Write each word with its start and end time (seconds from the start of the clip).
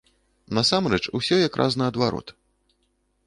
Насамрэч, 0.57 1.01
усё 1.19 1.35
якраз 1.49 1.77
наадварот. 1.81 2.35